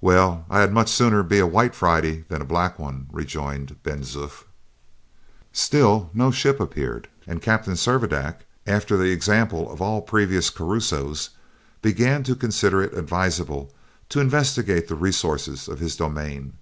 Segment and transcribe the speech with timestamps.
[0.00, 4.00] "Well, I had much sooner be a white Friday than a black one," rejoined Ben
[4.00, 4.44] Zoof.
[5.52, 11.28] Still no ship appeared; and Captain Servadac, after the example of all previous Crusoes,
[11.82, 13.70] began to consider it advisable
[14.08, 16.54] to investigate the resources of his domain.